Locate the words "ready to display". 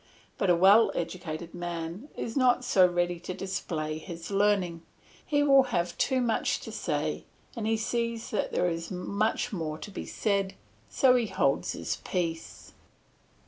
2.87-3.99